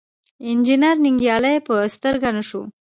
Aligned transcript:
انجنیر 0.49 0.97
ننګیالی 1.03 1.55
په 1.67 1.73
سترګه 1.95 2.29
نه 2.37 2.43
شو. 2.49 2.61